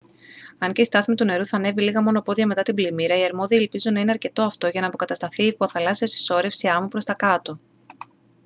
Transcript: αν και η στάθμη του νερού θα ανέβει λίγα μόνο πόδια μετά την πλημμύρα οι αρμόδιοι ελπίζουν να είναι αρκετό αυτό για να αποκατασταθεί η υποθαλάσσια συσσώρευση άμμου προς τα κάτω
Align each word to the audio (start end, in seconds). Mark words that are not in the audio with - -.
αν 0.57 0.71
και 0.71 0.81
η 0.81 0.85
στάθμη 0.85 1.15
του 1.15 1.23
νερού 1.25 1.45
θα 1.45 1.57
ανέβει 1.57 1.81
λίγα 1.81 2.01
μόνο 2.01 2.21
πόδια 2.21 2.47
μετά 2.47 2.61
την 2.61 2.75
πλημμύρα 2.75 3.17
οι 3.19 3.23
αρμόδιοι 3.23 3.57
ελπίζουν 3.61 3.93
να 3.93 3.99
είναι 3.99 4.11
αρκετό 4.11 4.41
αυτό 4.41 4.67
για 4.67 4.81
να 4.81 4.87
αποκατασταθεί 4.87 5.43
η 5.43 5.47
υποθαλάσσια 5.47 6.07
συσσώρευση 6.07 6.67
άμμου 6.67 6.87
προς 6.87 7.05
τα 7.05 7.13
κάτω 7.13 7.59